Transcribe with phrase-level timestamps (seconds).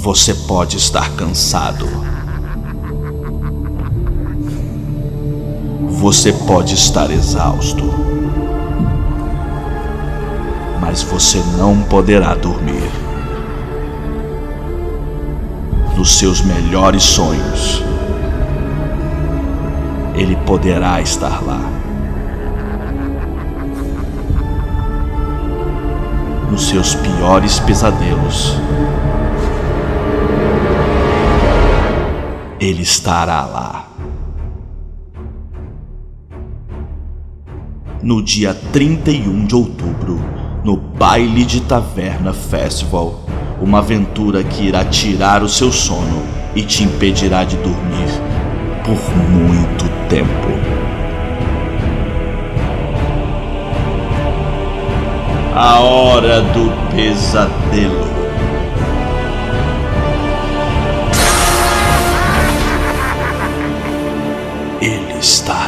[0.00, 1.86] Você pode estar cansado.
[5.90, 7.84] Você pode estar exausto.
[10.80, 12.90] Mas você não poderá dormir.
[15.96, 17.84] Nos seus melhores sonhos,
[20.16, 21.60] ele poderá estar lá.
[26.50, 28.56] Nos seus piores pesadelos,
[32.64, 33.88] ele estará lá.
[38.00, 40.20] No dia 31 de outubro,
[40.62, 43.20] no Baile de Taverna Festival,
[43.60, 46.22] uma aventura que irá tirar o seu sono
[46.54, 48.08] e te impedirá de dormir
[48.84, 50.30] por muito tempo.
[55.54, 58.21] A hora do pesadelo.
[65.22, 65.62] And stay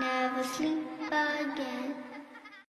[0.00, 0.78] Never sleep
[1.12, 2.21] again.